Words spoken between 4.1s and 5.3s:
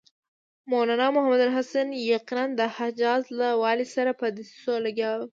په دسیسو لګیا و.